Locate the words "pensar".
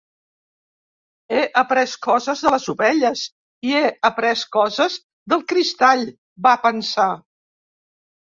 6.67-7.09